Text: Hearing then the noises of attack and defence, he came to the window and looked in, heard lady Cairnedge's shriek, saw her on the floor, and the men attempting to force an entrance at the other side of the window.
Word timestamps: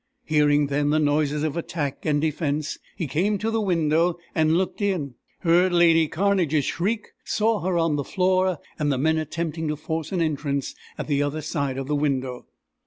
Hearing 0.25 0.65
then 0.65 0.89
the 0.89 0.97
noises 0.97 1.43
of 1.43 1.55
attack 1.55 2.07
and 2.07 2.19
defence, 2.19 2.79
he 2.97 3.05
came 3.05 3.37
to 3.37 3.51
the 3.51 3.61
window 3.61 4.17
and 4.33 4.57
looked 4.57 4.81
in, 4.81 5.13
heard 5.41 5.71
lady 5.71 6.07
Cairnedge's 6.07 6.65
shriek, 6.65 7.09
saw 7.23 7.59
her 7.59 7.77
on 7.77 7.97
the 7.97 8.03
floor, 8.03 8.57
and 8.79 8.91
the 8.91 8.97
men 8.97 9.19
attempting 9.19 9.67
to 9.67 9.75
force 9.75 10.11
an 10.11 10.19
entrance 10.19 10.73
at 10.97 11.05
the 11.05 11.21
other 11.21 11.43
side 11.43 11.77
of 11.77 11.85
the 11.85 11.93
window. 11.93 12.47